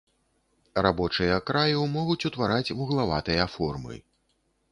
Рабочыя 0.85 1.35
краю 1.49 1.83
могуць 1.97 2.25
утвараць 2.31 2.73
вуглаватыя 2.79 3.45
формы. 3.57 4.01